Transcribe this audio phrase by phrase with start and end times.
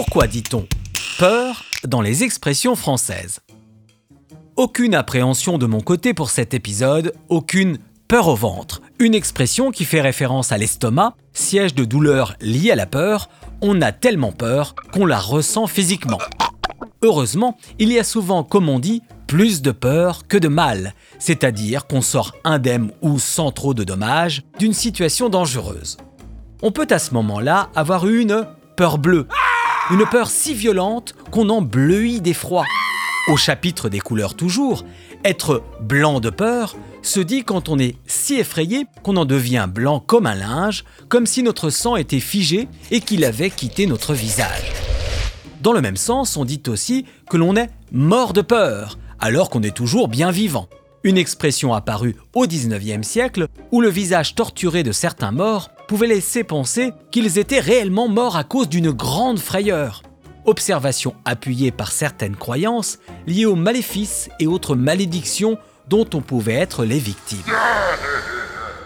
[0.00, 0.64] Pourquoi dit-on
[1.18, 3.40] peur dans les expressions françaises?
[4.54, 9.84] Aucune appréhension de mon côté pour cet épisode, aucune peur au ventre, une expression qui
[9.84, 13.28] fait référence à l'estomac, siège de douleur liée à la peur,
[13.60, 16.20] on a tellement peur qu'on la ressent physiquement.
[17.02, 21.88] Heureusement, il y a souvent, comme on dit, plus de peur que de mal, c'est-à-dire
[21.88, 25.96] qu'on sort indemne ou sans trop de dommages d'une situation dangereuse.
[26.62, 28.46] On peut à ce moment-là avoir une
[28.78, 29.26] peur bleue,
[29.90, 32.64] une peur si violente qu'on en bleuit d'effroi.
[33.28, 34.84] Au chapitre des couleurs toujours,
[35.24, 40.00] être blanc de peur se dit quand on est si effrayé qu'on en devient blanc
[40.00, 44.72] comme un linge, comme si notre sang était figé et qu'il avait quitté notre visage.
[45.62, 49.62] Dans le même sens, on dit aussi que l'on est mort de peur, alors qu'on
[49.62, 50.68] est toujours bien vivant.
[51.02, 56.44] Une expression apparue au XIXe siècle où le visage torturé de certains morts pouvait laisser
[56.44, 60.02] penser qu'ils étaient réellement morts à cause d'une grande frayeur.
[60.44, 65.58] Observation appuyée par certaines croyances liées aux maléfices et autres malédictions
[65.88, 67.38] dont on pouvait être les victimes.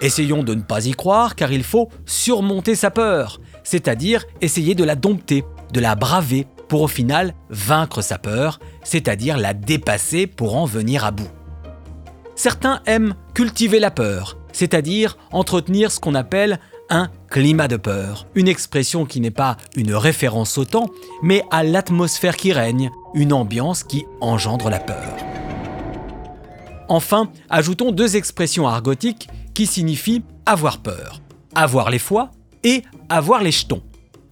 [0.00, 4.84] Essayons de ne pas y croire car il faut surmonter sa peur, c'est-à-dire essayer de
[4.84, 10.56] la dompter, de la braver pour au final vaincre sa peur, c'est-à-dire la dépasser pour
[10.56, 11.30] en venir à bout.
[12.36, 18.48] Certains aiment cultiver la peur, c'est-à-dire entretenir ce qu'on appelle un climat de peur, une
[18.48, 20.90] expression qui n'est pas une référence au temps,
[21.22, 25.16] mais à l'atmosphère qui règne, une ambiance qui engendre la peur.
[26.88, 31.20] Enfin, ajoutons deux expressions argotiques qui signifient avoir peur,
[31.54, 32.30] avoir les foies
[32.64, 33.82] et avoir les jetons.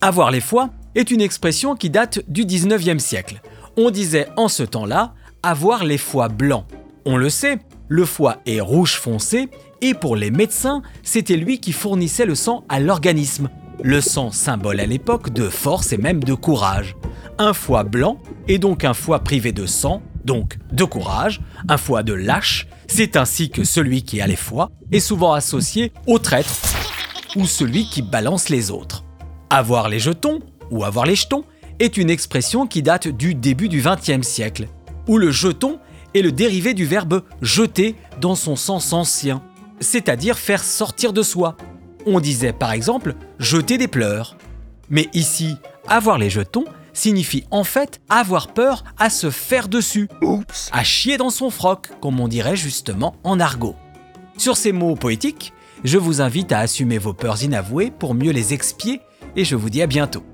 [0.00, 3.40] Avoir les foies est une expression qui date du 19e siècle.
[3.76, 6.64] On disait en ce temps-là avoir les foies blancs.
[7.04, 7.58] On le sait,
[7.88, 9.48] le foie est rouge foncé
[9.80, 13.48] et pour les médecins, c'était lui qui fournissait le sang à l'organisme.
[13.82, 16.96] Le sang symbole à l'époque de force et même de courage.
[17.38, 22.02] Un foie blanc est donc un foie privé de sang, donc de courage, un foie
[22.02, 26.50] de lâche, c'est ainsi que celui qui a les foies est souvent associé au traître
[27.36, 29.04] ou celui qui balance les autres.
[29.50, 30.40] Avoir les jetons
[30.70, 31.44] ou avoir les jetons
[31.78, 34.66] est une expression qui date du début du XXe siècle,
[35.06, 35.78] où le jeton
[36.18, 39.42] est le dérivé du verbe jeter dans son sens ancien,
[39.80, 41.56] c'est-à-dire faire sortir de soi.
[42.06, 44.36] On disait par exemple jeter des pleurs.
[44.90, 45.56] Mais ici,
[45.86, 50.08] avoir les jetons signifie en fait avoir peur à se faire dessus,
[50.72, 53.76] à chier dans son froc, comme on dirait justement en argot.
[54.36, 55.52] Sur ces mots poétiques,
[55.84, 59.00] je vous invite à assumer vos peurs inavouées pour mieux les expier
[59.36, 60.24] et je vous dis à bientôt.